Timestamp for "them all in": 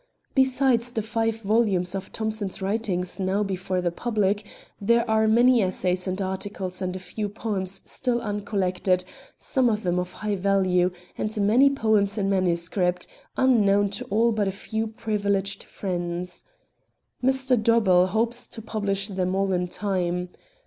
19.07-19.67